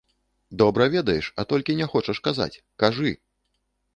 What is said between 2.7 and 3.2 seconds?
кажы!